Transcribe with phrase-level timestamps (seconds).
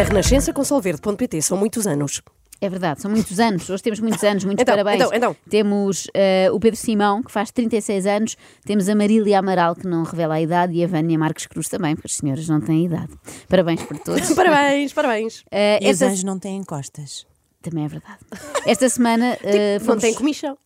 [0.00, 2.22] Na Renascença com Solverde.pt são muitos anos.
[2.58, 3.68] É verdade, são muitos anos.
[3.68, 4.96] Hoje temos muitos anos, muitos Então, parabéns.
[4.96, 5.36] então, então.
[5.50, 8.34] Temos eh, o Pedro Simão, que faz 36 anos.
[8.64, 10.72] Temos a Marília Amaral, que não revela a idade.
[10.72, 13.12] E a Vânia Marques Cruz também, porque as senhoras não têm idade.
[13.46, 14.26] Parabéns por todos.
[14.32, 15.44] Parabéns, parabéns.
[15.50, 17.26] Eh, E os anjos não têm costas.
[17.60, 18.20] Também é verdade.
[18.64, 19.36] Esta semana,
[19.78, 20.56] Não fomos, tem comissão.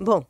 [0.00, 0.24] Bom,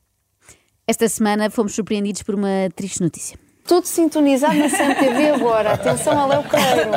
[0.86, 3.38] esta semana fomos surpreendidos por uma triste notícia.
[3.66, 5.72] Tudo sintonizado na CMTV agora.
[5.74, 6.90] Atenção ao Léo Queiro.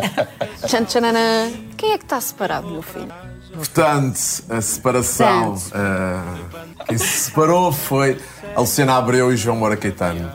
[0.68, 1.52] Tchan, tchananã.
[1.78, 3.12] Quem é que está separado, meu filho?
[3.54, 5.55] Portanto, a separação.
[5.74, 8.18] Eh, quem se separou foi
[8.55, 10.30] a Luciana Abreu e João Moura Caetano.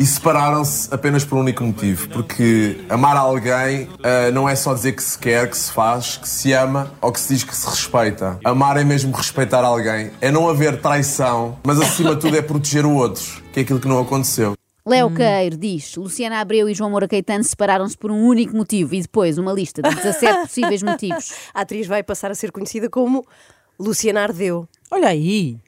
[0.00, 2.08] E separaram-se apenas por um único motivo.
[2.08, 6.28] Porque amar alguém eh, não é só dizer que se quer, que se faz, que
[6.28, 8.38] se ama ou que se diz que se respeita.
[8.44, 10.10] Amar é mesmo respeitar alguém.
[10.20, 13.78] É não haver traição, mas acima de tudo é proteger o outro, que é aquilo
[13.78, 14.54] que não aconteceu.
[14.88, 19.02] Léo Queiro diz: Luciana Abreu e João Moura Caetano separaram-se por um único motivo e
[19.02, 21.32] depois uma lista de 17 possíveis motivos.
[21.52, 23.24] a atriz vai passar a ser conhecida como
[23.78, 24.66] Luciana Ardeu.
[24.90, 25.58] Olha aí.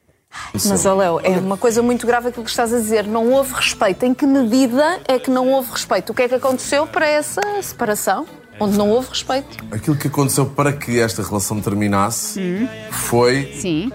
[0.53, 3.05] Mas, Léo, é uma coisa muito grave aquilo que estás a dizer.
[3.05, 4.05] Não houve respeito.
[4.05, 6.11] Em que medida é que não houve respeito?
[6.11, 8.25] O que é que aconteceu para essa separação?
[8.59, 9.57] Onde não houve respeito?
[9.71, 13.51] Aquilo que aconteceu para que esta relação terminasse foi.
[13.59, 13.91] Sim.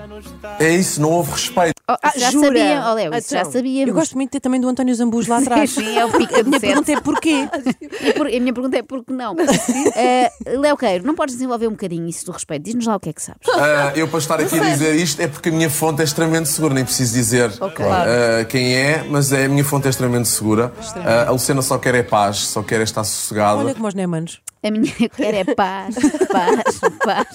[0.59, 1.76] É isso, não houve respeito.
[1.89, 2.47] Oh, Ah, já jura?
[2.49, 3.89] sabia, oh, Léo, isso já Então, sabíamos.
[3.89, 5.71] Eu gosto muito de ter também do António Zambus lá atrás.
[5.71, 7.49] Sim, é o pica A minha pergunta é porquê?
[8.03, 9.37] E por- a minha pergunta é por que não?
[9.95, 12.65] Eh, Léo Queiro, não podes desenvolver um bocadinho isso do respeito?
[12.65, 13.41] Diz-nos lá o que é que sabes.
[13.55, 16.49] Ah, eu, para estar aqui a dizer isto, é porque a minha fonte é extremamente
[16.49, 20.73] segura, nem preciso dizer ah, quem é, mas é, a minha fonte é extremamente segura.
[20.97, 23.59] Ah, a Luciana só quer é paz, só quer é estar sossegada.
[23.61, 24.41] Olha como os Neumanns.
[24.63, 25.95] A minha quer é paz,
[26.33, 27.27] paz, paz.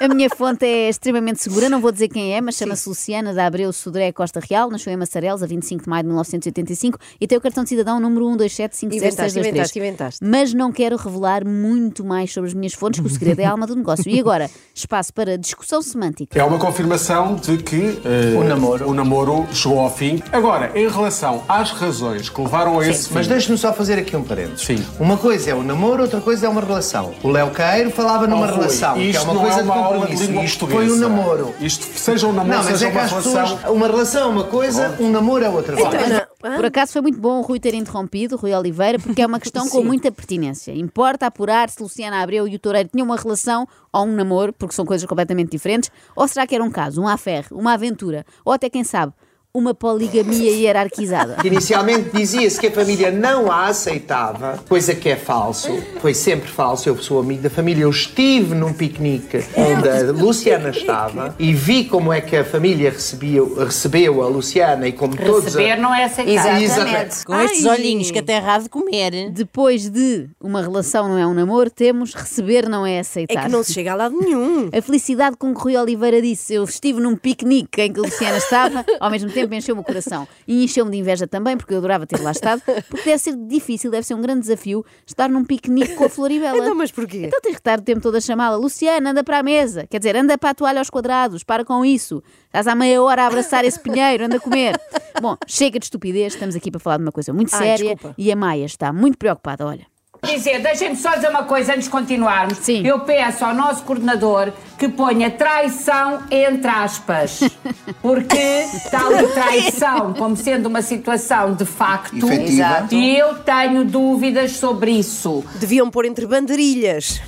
[0.00, 3.46] A minha fonte é extremamente segura, não vou dizer quem é, mas chama-se Luciana da
[3.46, 7.36] Abreu Sodré Costa Real, nasceu em Massarelos a 25 de maio de 1985 e tem
[7.36, 8.94] o cartão de cidadão número 1275763.
[8.94, 10.24] Inventaste, inventaste, inventaste.
[10.24, 13.50] Mas não quero revelar muito mais sobre as minhas fontes, que o segredo é a
[13.50, 14.08] alma do negócio.
[14.08, 16.38] E agora, espaço para discussão semântica.
[16.38, 18.88] É uma confirmação de que eh, o, namoro.
[18.88, 20.22] o namoro chegou ao fim.
[20.30, 24.16] Agora, em relação às razões que levaram a esse Mas fim, deixe-me só fazer aqui
[24.16, 24.64] um parênteses.
[24.64, 24.86] Sim.
[25.00, 27.14] Uma coisa é o namoro, outra coisa é uma relação.
[27.20, 30.58] O Léo Queiro falava numa Oh, relação, que é uma coisa é uma língua Isto
[30.66, 30.88] portuguesa.
[30.88, 31.54] foi um namoro.
[31.60, 33.32] Isto, seja um namoro, Não, mas seja é uma relação.
[33.32, 33.70] pessoas.
[33.70, 35.98] Uma relação é uma coisa, um namoro é outra coisa.
[35.98, 39.26] Ana, Por acaso foi muito bom o Rui ter interrompido, o Rui Oliveira, porque é
[39.26, 40.72] uma questão com muita pertinência.
[40.72, 44.74] Importa apurar se Luciana Abreu e o Toureiro tinham uma relação ou um namoro, porque
[44.74, 48.52] são coisas completamente diferentes, ou será que era um caso, um affaire, uma aventura, ou
[48.52, 49.12] até, quem sabe,
[49.58, 51.38] uma poligamia hierarquizada.
[51.44, 55.70] Inicialmente dizia-se que a família não a aceitava, coisa que é falso,
[56.00, 56.88] foi sempre falso.
[56.88, 61.84] Eu sou amigo da família, eu estive num piquenique onde a Luciana estava e vi
[61.84, 65.44] como é que a família recebia, recebeu a Luciana e como todos.
[65.44, 66.60] Receber não é aceitar.
[66.60, 67.24] Exatamente.
[67.24, 67.78] Com estes Ai.
[67.78, 69.30] olhinhos que até é errado de comer.
[69.30, 73.44] Depois de uma relação não é um namoro, temos receber não é é aceitar.
[73.44, 74.68] que não se chega a lado nenhum.
[74.72, 78.36] A felicidade com que Rui Oliveira disse eu estive num piquenique em que a Luciana
[78.38, 80.26] estava, ao mesmo tempo encheu-me o coração.
[80.46, 83.90] E encheu-me de inveja também, porque eu adorava ter lá estado, porque deve ser difícil,
[83.90, 86.58] deve ser um grande desafio estar num piquenique com a Floribela.
[86.58, 87.24] Então, mas porquê?
[87.26, 89.86] Então tens que estar o tempo todo a chamá-la Luciana, anda para a mesa.
[89.88, 92.22] Quer dizer, anda para a toalha aos quadrados, para com isso.
[92.46, 94.78] Estás há meia hora a abraçar esse pinheiro, anda a comer.
[95.20, 98.14] Bom, chega de estupidez, estamos aqui para falar de uma coisa muito Ai, séria desculpa.
[98.16, 99.86] e a Maia está muito preocupada, olha.
[100.24, 102.58] Dizer, deixem-me só dizer uma coisa antes de continuarmos.
[102.58, 102.86] Sim.
[102.86, 107.40] Eu peço ao nosso coordenador que ponha traição entre aspas.
[108.02, 112.30] Porque está ali traição como sendo uma situação de facto.
[112.30, 112.94] Exato.
[112.94, 115.44] E eu tenho dúvidas sobre isso.
[115.56, 117.20] Deviam pôr entre banderilhas.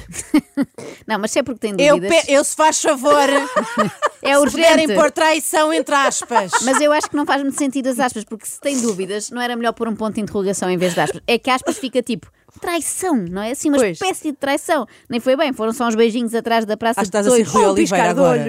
[1.06, 3.28] Não, mas se é porque tem Eu, dúvidas, pe- eu se faz favor,
[4.22, 4.94] é se puderem urgente.
[4.94, 6.50] pôr traição entre aspas.
[6.62, 9.40] Mas eu acho que não faz muito sentido as aspas, porque se tem dúvidas, não
[9.40, 11.20] era melhor pôr um ponto de interrogação em vez de aspas.
[11.26, 12.28] É que aspas fica tipo
[12.60, 13.50] traição, não é?
[13.52, 13.92] Assim, uma Pois.
[13.92, 14.86] espécie de traição.
[15.08, 17.36] Nem foi bem, foram só uns beijinhos atrás da praça Acho que estás a ser
[17.44, 17.52] Toiros.
[17.52, 18.44] Rui Oliveira agora.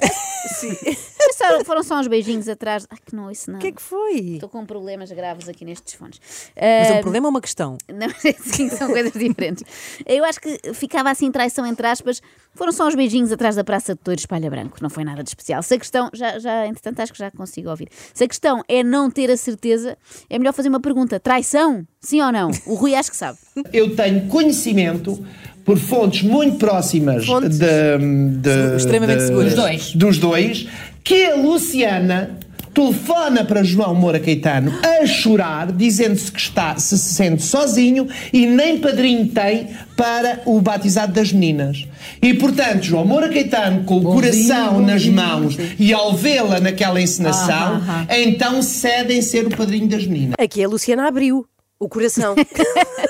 [1.36, 2.86] só- foram só uns beijinhos atrás.
[2.90, 3.58] Ai, que não, isso não.
[3.58, 4.18] O que é que foi?
[4.34, 6.20] Estou com problemas graves aqui nestes fones.
[6.56, 7.76] Mas é Ah, um problema ou uma questão?
[7.92, 8.08] Não,
[8.40, 9.64] sim, são coisas diferentes.
[10.06, 12.20] Eu acho que ficava assim traição entre aspas.
[12.54, 14.78] Foram só uns beijinhos atrás da Praça de Touros Espalha Branco.
[14.80, 15.62] Não foi nada de especial.
[15.62, 17.88] Se a questão, já, já, entretanto, acho que já consigo ouvir.
[18.12, 19.96] Se a questão é não ter a certeza,
[20.28, 21.86] é melhor fazer uma pergunta: traição?
[22.00, 22.50] Sim ou não?
[22.66, 23.38] O Rui acho que sabe.
[23.72, 25.24] Eu tenho conhecimento
[25.64, 27.58] por fontes muito próximas Fontes?
[27.58, 27.98] de-
[28.38, 29.54] de- Extremamente de- seguras.
[29.54, 29.94] Dos dois.
[29.94, 30.29] dos dois
[31.02, 32.38] que a Luciana
[32.72, 38.78] telefona para João Moura Caetano a chorar, dizendo-se que está, se sente sozinho e nem
[38.78, 41.86] padrinho tem para o batizado das meninas.
[42.22, 47.82] E, portanto, João Moura Caetano, com o coração nas mãos e ao vê-la naquela encenação,
[48.08, 50.34] então cede em ser o padrinho das meninas.
[50.38, 51.46] Aqui a Luciana abriu
[51.78, 52.34] o coração.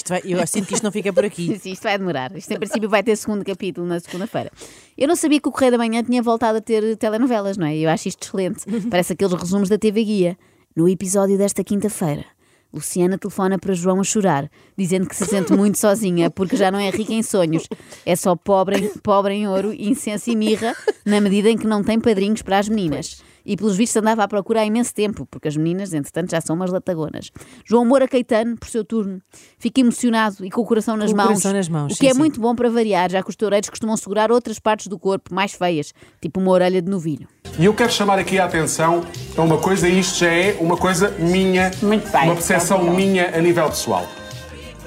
[0.00, 1.56] Isto vai, eu sinto que isto não fica por aqui.
[1.60, 2.34] Sim, isto vai demorar.
[2.34, 4.50] Isto, em princípio, vai ter segundo capítulo na segunda-feira.
[4.96, 7.76] Eu não sabia que o Correio da Manhã tinha voltado a ter telenovelas, não é?
[7.76, 8.64] Eu acho isto excelente.
[8.88, 10.38] Parece aqueles resumos da TV Guia.
[10.74, 12.24] No episódio desta quinta-feira,
[12.72, 14.48] Luciana telefona para João a chorar,
[14.78, 17.66] dizendo que se sente muito sozinha porque já não é rica em sonhos.
[18.06, 20.74] É só pobre pobre em ouro, incenso e mirra,
[21.04, 23.20] na medida em que não tem padrinhos para as meninas.
[23.44, 26.56] E pelos vistos andava à procura há imenso tempo, porque as meninas, entretanto, já são
[26.56, 27.30] umas latagonas.
[27.64, 29.20] João Moura Caetano, por seu turno,
[29.58, 31.28] fica emocionado e com o coração nas Com o mãos.
[31.28, 32.18] coração nas mãos, o que sim, é sim.
[32.18, 35.52] muito bom para variar, já que os toureiros costumam segurar outras partes do corpo mais
[35.52, 37.26] feias, tipo uma orelha de novilho.
[37.58, 39.04] E eu quero chamar aqui a atenção
[39.36, 43.36] a uma coisa, e isto já é uma coisa minha, Muito bem, uma percepção minha
[43.36, 44.06] a nível pessoal.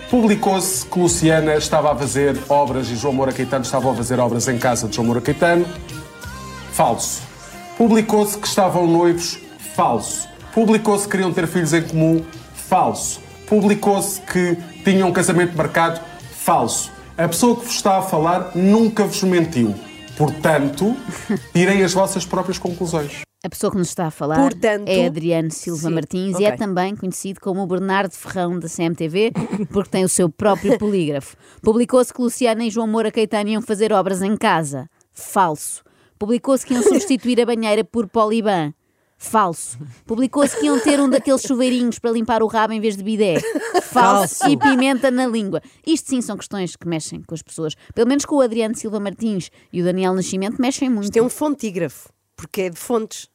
[0.10, 4.48] Publicou-se que Luciana estava a fazer obras e João Moura Caetano estava a fazer obras
[4.48, 5.66] em casa de João Moura Caetano.
[6.72, 7.22] Falso.
[7.78, 9.40] Publicou-se que estavam noivos.
[9.76, 10.28] Falso.
[10.54, 12.24] Publicou-se que queriam ter filhos em comum.
[12.54, 13.20] Falso.
[13.48, 16.00] Publicou-se que tinham um casamento marcado.
[16.32, 16.92] Falso.
[17.18, 19.74] A pessoa que vos está a falar nunca vos mentiu.
[20.18, 20.96] Portanto,
[21.54, 23.22] tirem as vossas próprias conclusões.
[23.46, 26.46] A pessoa que nos está a falar Portanto- é Adriano Silva Sim, Martins ok.
[26.46, 29.34] e é também conhecido como o Bernardo Ferrão da CMTV,
[29.70, 31.36] porque tem o seu próprio polígrafo.
[31.62, 34.88] Publicou-se que Luciana e João Moura Caetano iam fazer obras em casa.
[35.12, 35.84] Falso.
[36.18, 38.74] Publicou-se que iam substituir a banheira por poliban.
[39.18, 39.78] Falso.
[40.06, 43.40] Publicou-se que iam ter um daqueles chuveirinhos para limpar o rabo em vez de bidé.
[43.82, 44.36] Falso.
[44.36, 44.50] Falso.
[44.50, 45.62] E pimenta na língua.
[45.88, 47.74] Isto sim são questões que mexem com as pessoas.
[47.96, 51.06] Pelo menos com o Adriano Silva Martins e o Daniel Nascimento mexem muito.
[51.06, 53.30] Isto é um fontígrafo, porque é de fontes,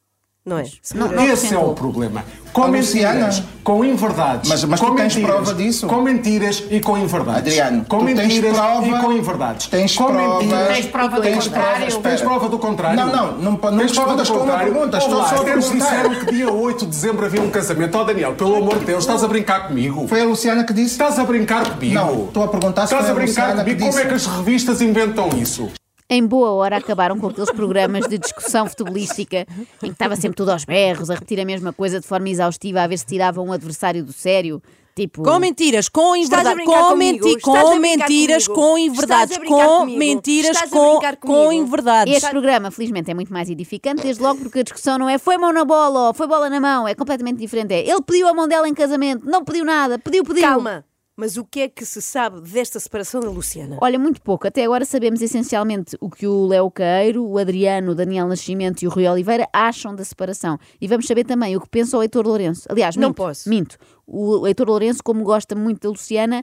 [0.45, 0.63] não é?
[0.95, 2.23] Não, não Esse é o problema.
[2.51, 4.49] Com mentiras, com inverdades.
[4.49, 5.87] Mas- mas com tu tens mentiras, prova disso?
[5.87, 7.39] Com mentiras e com inverdades.
[7.53, 9.67] Adriano, com tu tens mentiras prova- e com inverdades.
[9.67, 10.67] Tens com prova- mentiras.
[10.67, 11.85] Tens prova do Tens contrário?
[11.87, 12.01] prova.
[12.09, 12.97] Tens prova do contrário?
[12.97, 14.73] Não, não, não, não Tens prova do respondas com uma contrário?
[14.73, 17.97] pergunta, estou só a disseram que dia 8 de dezembro havia um casamento.
[17.97, 20.07] Oh, Daniel, pelo amor de Deus, estás a brincar comigo?
[20.07, 20.93] Foi a Luciana que disse?
[20.93, 21.93] Estás a brincar comigo?
[21.93, 23.89] Não, estou a perguntar se Estás foi a a brincar Luciana que comigo?
[23.91, 25.69] Como é que as revistas inventam isso?
[26.11, 29.45] Em boa hora acabaram com aqueles programas de discussão futebolística
[29.83, 32.81] em que estava sempre tudo aos berros, a repetir a mesma coisa de forma exaustiva,
[32.81, 34.59] a ver se tirava um adversário do sério.
[34.95, 35.21] Tipo.
[35.21, 38.67] Com mentiras, com Estás a inverdade, brincar com, menti com mentiras, comigo?
[38.67, 39.99] com inverdades, com comigo?
[39.99, 42.17] mentiras, com, com inverdades.
[42.17, 45.37] Este programa, felizmente, é muito mais edificante, desde logo porque a discussão não é foi
[45.37, 47.71] mão na bola ou foi bola na mão, é completamente diferente.
[47.71, 50.41] É ele pediu a mão dela em casamento, não pediu nada, pediu, pediu.
[50.41, 50.83] Calma,
[51.19, 53.77] mas o que é que se sabe desta separação da Luciana?
[53.81, 54.47] Olha, muito pouco.
[54.47, 58.87] Até agora sabemos essencialmente o que o Léo Queiro, o Adriano, o Daniel Nascimento e
[58.87, 60.57] o Rui Oliveira acham da separação.
[60.79, 62.65] E vamos saber também o que pensa o Heitor Lourenço.
[62.71, 63.49] Aliás, Não minto, posso.
[63.49, 63.77] minto.
[64.07, 66.41] O Heitor Lourenço, como gosta muito da Luciana,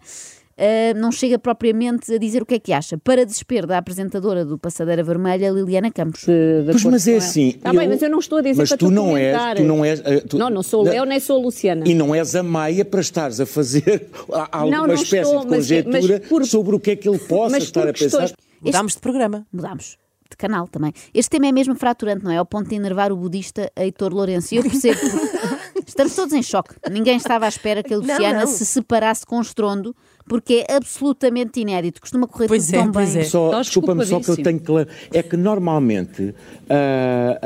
[0.58, 2.96] ah, não chega propriamente a dizer o que é que acha.
[2.98, 6.24] Para desespero da apresentadora do Passadeira Vermelha, Liliana Campos.
[6.24, 7.48] Pois, mas é assim.
[7.48, 9.62] Está bem, mas eu não estou a dizer mas para tu tu não és, tu
[9.64, 10.00] não és.
[10.04, 11.84] eh, tu- Não, não sou o Léo, nem sou a Luciana.
[11.86, 14.08] E não és a Maia para estares a fazer
[14.50, 17.18] alguma não espécie estou, de mas- conjectura mas por- sobre o que é que ele
[17.18, 18.02] possa mas estar a pensar.
[18.20, 19.46] questões- Mudámos de programa.
[19.52, 19.96] Mudámos
[20.28, 20.92] de canal também.
[21.14, 22.36] Este tema é mesmo fraturante, não é?
[22.38, 24.54] Ao ponto de enervar o budista Heitor Lourenço.
[24.54, 24.98] E eu percebo.
[25.86, 26.74] Estamos todos em choque.
[26.90, 28.46] Ninguém estava à espera que a Luciana não.
[28.46, 29.94] se separasse com estrondo,
[30.28, 32.00] porque é absolutamente inédito.
[32.00, 33.22] Costuma correr Pois tudo é, tão pois bem.
[33.22, 33.24] é.
[33.24, 34.72] Só, desculpa-me, só que eu tenho que.
[35.12, 36.34] É que normalmente
[36.68, 37.38] ah,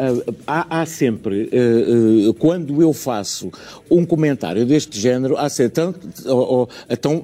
[0.47, 3.51] ah, há, há sempre, ah, quando eu faço
[3.91, 6.09] um comentário deste género, há sempre tanto.
[6.27, 7.23] Ou, então,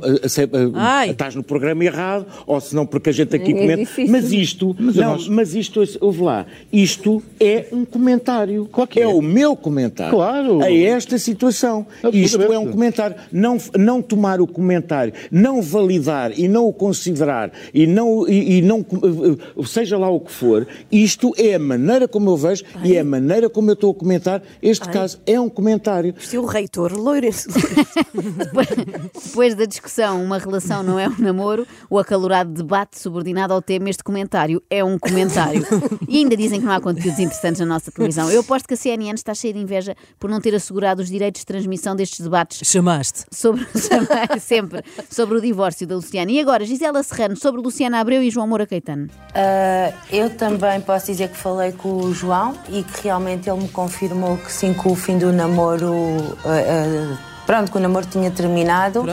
[1.08, 3.76] estás no programa errado, ou se não, porque a gente aqui É comenta.
[3.76, 4.12] difícil.
[4.12, 8.68] Mas isto, não, mas isto, ouve lá, isto é um comentário.
[8.96, 10.12] é, o meu comentário.
[10.12, 10.62] Claro.
[10.62, 11.86] A esta situação.
[12.12, 13.16] Isto é um comentário.
[13.32, 18.62] Não, não tomar o comentário, não validar e não o considerar e não, e, e
[18.62, 22.96] não eh, seja lá o que for, isto é a maneira como eu vejo e
[22.96, 24.42] é a maneira como eu estou a comentar.
[24.62, 24.92] Este Ai.
[24.92, 26.14] caso é um comentário.
[26.32, 27.48] É o reitor Lourenço.
[29.24, 33.88] Depois da discussão, uma relação não é um namoro, o acalorado debate subordinado ao tema,
[33.90, 35.64] este comentário é um comentário.
[36.08, 38.30] E ainda dizem que não há conteúdos interessantes na nossa televisão.
[38.30, 41.40] Eu aposto que a CNN está cheia de inveja por não ter assegurado os direitos
[41.40, 42.60] de transmissão destes debates.
[42.68, 43.24] Chamaste.
[43.30, 43.66] Sobre,
[44.40, 46.30] sempre, sobre o divórcio da Luciana.
[46.30, 49.08] E agora, Gisela Serrano, sobre Luciana Abreu e João Moura Caetano.
[49.34, 53.68] Ah, eu também posso dizer que falei com o João e que realmente ele me
[53.68, 56.36] confirmou que sim, que o fim do namoro.
[56.44, 59.04] ah, ah, Pronto, que o namoro tinha terminado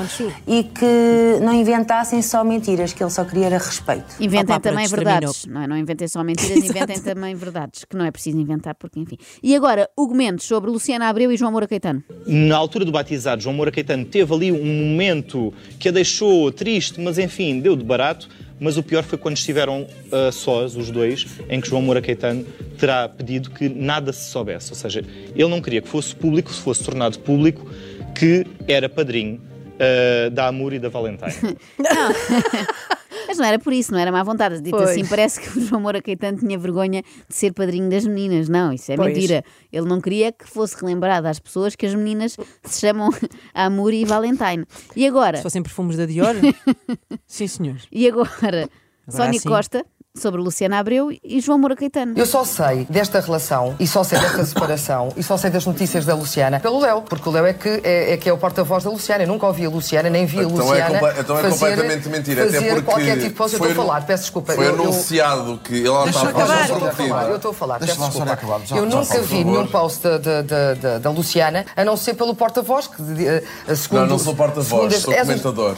[0.48, 4.16] e que não inventassem só mentiras, que ele só queria era respeito.
[4.20, 5.68] Inventem Opa, também pronto, verdades, não é?
[5.68, 9.18] Não inventem só mentiras, inventem também verdades, que não é preciso inventar, porque enfim.
[9.42, 12.04] E agora, Hugo Mendes sobre Luciana Abreu e João Moura Caetano.
[12.26, 17.00] Na altura do batizado, João Moura Caetano teve ali um momento que a deixou triste,
[17.00, 18.28] mas enfim, deu de barato.
[18.60, 22.46] Mas o pior foi quando estiveram ah, sós, os dois, em que João Moura Caetano
[22.78, 24.72] terá pedido que nada se soubesse.
[24.72, 25.04] Ou seja,
[25.36, 27.70] ele não queria que fosse público, se fosse tornado público,
[28.16, 29.42] que era padrinho
[29.80, 31.58] ah, da Amor e da Valentine.
[33.26, 34.62] Mas não era por isso, não era má vontade.
[34.62, 34.90] Dito Pois.
[34.90, 38.50] assim, parece que o João Moura Caetano tinha vergonha de ser padrinho das meninas.
[38.50, 39.14] Não, isso é Pois.
[39.14, 39.44] mentira.
[39.72, 43.10] Ele não queria que fosse relembrado às pessoas que as meninas se chamam
[43.54, 44.66] Amor e Valentine.
[44.96, 45.38] E agora?
[45.38, 46.36] Se fossem perfumes da Dior?
[47.26, 47.78] Sim, senhor.
[47.92, 48.70] E agora?
[49.08, 49.50] Sónia sim.
[49.50, 52.14] Costa sobre Luciana Abreu e João Moura Caetano.
[52.16, 56.06] Eu só sei desta relação e só sei desta separação e só sei das notícias
[56.06, 58.84] da Luciana pelo Léo, porque o Léo é que é, é que é o porta-voz
[58.84, 59.24] da Luciana.
[59.24, 61.00] Eu nunca ouvi a Luciana, nem vi a Então é Luciana.
[61.00, 63.54] compa- então é fazer- completamente mentira, até fazer porque qualquer tipo de post.
[63.54, 64.54] Eu foi estou a falar, peço desculpa.
[64.54, 66.70] Foi eu, eu- anunciado que ela estava acabar.
[66.70, 68.32] Eu estou a falar, eu estou a falar, peço desculpa.
[68.34, 69.46] acabar, já- eu já nunca vi favor.
[69.46, 73.44] nenhum post da, da, da, da- da Luciana, a não ser pelo porta-voz, que eh,
[73.68, 74.02] eh, segundo...
[74.02, 75.76] Não, não sou porta-voz, segundo sou comentador.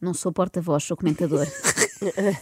[0.00, 1.46] Não sou porta-voz, sou comentador.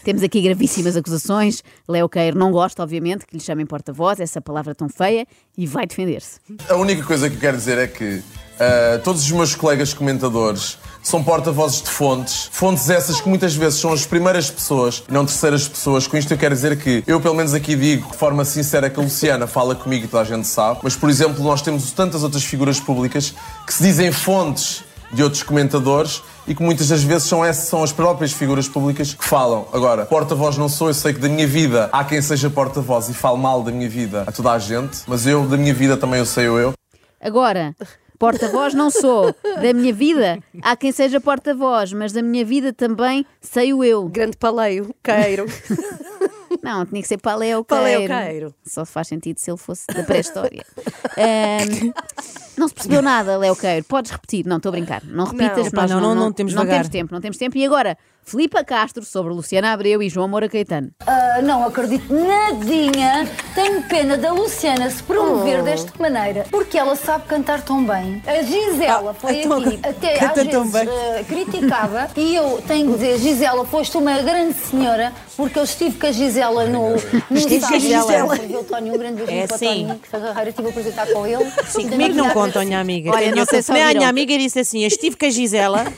[0.04, 1.62] Temos aqui gravíssimas acusações.
[1.88, 5.86] Léo Queiro não gosta, obviamente, que lhe chamem porta-voz, essa palavra tão feia, e vai
[5.86, 6.40] defender-se.
[6.68, 8.22] A única coisa que eu quero dizer é que
[8.58, 12.48] ah, todos os meus colegas comentadores são porta-vozes de fontes.
[12.52, 16.06] Fontes essas que muitas vezes são as primeiras pessoas, não terceiras pessoas.
[16.06, 18.98] Com isto eu quero dizer que eu, pelo menos aqui, digo de forma sincera que
[18.98, 20.80] a Luciana fala comigo e toda a gente sabe.
[20.82, 23.34] Mas, por exemplo, nós temos tantas outras figuras públicas
[23.66, 24.84] que se dizem fontes
[25.14, 29.14] de outros comentadores e que muitas das vezes são essas são as próprias figuras públicas
[29.14, 29.66] que falam.
[29.72, 33.14] Agora, porta-voz não sou, eu sei que da minha vida há quem seja porta-voz e
[33.14, 36.18] fale mal da minha vida a toda a gente, mas eu, da minha vida, também
[36.18, 36.72] eu sei eu.
[37.20, 37.74] Agora,
[38.18, 39.34] porta-voz não sou.
[39.60, 44.08] Da minha vida, há quem seja porta-voz, mas da minha vida também sei o eu.
[44.08, 45.46] Grande paleio, queiro.
[46.64, 48.14] Não, tinha que ser paleo Paleo queiro.
[48.14, 48.54] queiro.
[48.64, 50.64] Só faz sentido se ele fosse da pré-história.
[51.18, 51.92] Ahm,
[52.56, 53.84] não se percebeu nada, Léo Queiro.
[53.84, 54.46] Podes repetir.
[54.46, 55.04] Não, estou a brincar.
[55.04, 55.66] Não repitas.
[55.66, 56.76] Epá, nós não, não, não temos não vagar.
[56.76, 57.58] temos tempo, não temos tempo.
[57.58, 60.90] E agora, Filipa Castro sobre Luciana Abreu e João Moura Caetano.
[61.06, 63.28] Ah, não acredito nadinha.
[63.54, 65.62] Tenho pena da Luciana se promover Oh.
[65.62, 68.22] desta maneira, porque ela sabe cantar tão bem.
[68.26, 70.88] A Gisela foi então, aqui, até canta às tão vezes bem.
[71.20, 75.98] ah, criticava, e eu tenho que dizer, Gisela, foste uma grande senhora, porque eu estive
[75.98, 78.34] com a Gisela no, no Estive com a Gisela.
[78.36, 79.66] Viu o Tónio, um grande beijinho É para o sim.
[79.66, 81.50] Toninho, que carreira, estive a apresentar com ele.
[81.66, 83.10] Sim, comigo não conta, minha amiga.
[83.10, 83.94] Olha, não sei se a ouviram.
[83.98, 85.84] minha amiga disse assim: eu estive com a Gisela.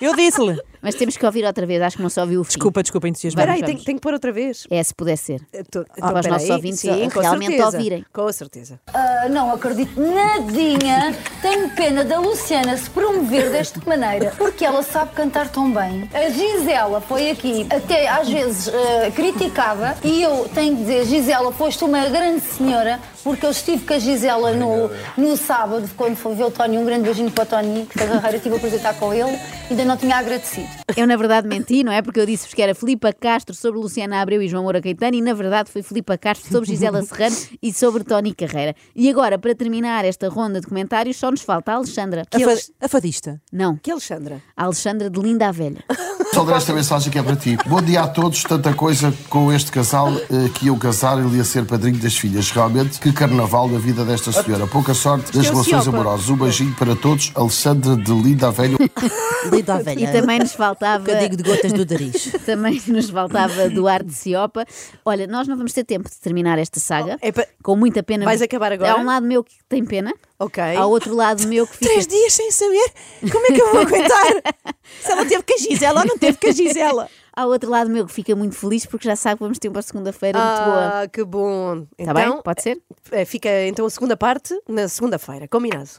[0.00, 0.56] Eu disse-lhe.
[0.82, 2.50] Mas temos que ouvir outra vez, acho que não se ouviu o fim.
[2.50, 3.40] Desculpa, desculpa, entusiasmo.
[3.40, 4.66] Espera aí, tenho, tenho que pôr outra vez.
[4.70, 5.40] É, se puder ser.
[5.52, 7.76] Então, Para os nossos ouvintes Sim, realmente certeza.
[7.76, 8.06] ouvirem.
[8.12, 8.80] Com certeza.
[8.86, 11.16] Ah, não acredito nadinha.
[11.40, 16.08] Tenho pena da Luciana se promover desta maneira, porque ela sabe cantar tão bem.
[16.12, 21.52] A Gisela foi aqui, até às vezes ah, criticava, e eu tenho que dizer, Gisela,
[21.52, 26.34] foste uma grande senhora, porque eu estive com a Gisela no, no sábado, quando foi
[26.34, 28.94] ver o Tony, um grande beijinho para o Tony, que a carreira, estive a apresentar
[28.94, 29.38] com ele,
[29.70, 30.68] ainda não tinha agradecido.
[30.96, 32.02] Eu, na verdade, menti, não é?
[32.02, 35.20] Porque eu disse-vos que era Filipa Castro sobre Luciana Abreu e João Moura Caetano e,
[35.20, 38.74] na verdade, foi Filipa Castro sobre Gisela Serrano e sobre Tony Carreira.
[38.96, 42.22] E agora, para terminar esta ronda de comentários, só nos falta a Alexandra.
[42.32, 43.40] A, fa a fadista.
[43.52, 43.76] Não.
[43.76, 44.42] Que Alexandra?
[44.56, 45.84] A Alexandra de Linda a Velha.
[46.32, 47.56] Só ler esta mensagem que é para ti.
[47.66, 48.42] Bom dia a todos.
[48.42, 52.50] Tanta coisa com este casal eh, que iam casar ele ia ser padrinho das filhas.
[52.50, 54.66] Realmente, que carnaval na vida desta senhora.
[54.66, 56.28] Pouca sorte das é relações amorosas.
[56.28, 57.32] Um beijinho para todos.
[57.34, 58.78] Alexandra de Linda a Velho.
[59.50, 60.04] Linda a velha.
[60.04, 61.04] E também nos faltava.
[61.04, 62.32] Que eu digo de gotas do nariz.
[62.44, 64.66] também nos faltava Duarte Ciopa.
[65.04, 67.18] Olha, nós não vamos ter tempo de terminar esta saga.
[67.62, 68.24] Com muita pena.
[68.24, 68.92] Vais acabar agora?
[68.92, 70.12] Há um lado meu que tem pena.
[70.38, 70.62] Ok.
[70.62, 71.90] Há outro lado meu que fica.
[71.90, 72.92] Três dias sem saber
[73.30, 74.26] como é que eu vou aguentar.
[75.02, 77.08] Se ela teve com a Gisela ou não teve com a Gisela.
[77.32, 79.80] Há outro lado meu que fica muito feliz porque já sabe que vamos ter uma
[79.80, 81.02] segunda-feira muito boa.
[81.02, 81.86] Ah, que bom.
[81.96, 82.24] Está bem?
[82.26, 82.82] Então, Pode ser?
[83.12, 85.90] Eh, eh, fica então a segunda parte na segunda-feira, combinado.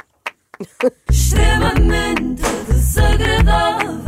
[1.10, 4.00] extremamente desagradável.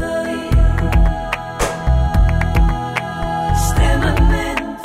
[3.56, 4.82] Extremamente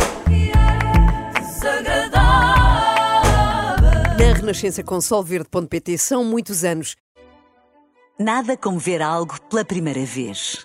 [1.40, 2.66] desagradável.
[4.18, 6.94] Na Renascença com solverde.pt são muitos anos.
[8.18, 10.64] Nada como ver algo pela primeira vez.